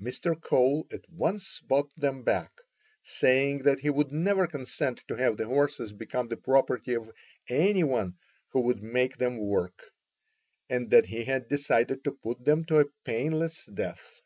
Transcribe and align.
Mr. 0.00 0.34
Cole 0.40 0.86
at 0.90 1.06
once 1.10 1.60
bought 1.60 1.90
them 1.94 2.22
back, 2.22 2.50
saying 3.02 3.64
that 3.64 3.80
he 3.80 3.90
would 3.90 4.10
never 4.10 4.46
consent 4.46 5.04
to 5.06 5.14
have 5.16 5.36
the 5.36 5.44
horses 5.46 5.92
become 5.92 6.26
the 6.26 6.38
property 6.38 6.94
of 6.94 7.10
any 7.50 7.84
one 7.84 8.16
who 8.52 8.62
would 8.62 8.82
make 8.82 9.18
them 9.18 9.36
work, 9.36 9.92
and 10.70 10.88
that 10.90 11.04
he 11.04 11.22
had 11.24 11.48
decided 11.48 12.02
to 12.02 12.12
put 12.12 12.42
them 12.46 12.64
to 12.64 12.78
a 12.78 12.86
painless 13.04 13.66
death. 13.66 14.22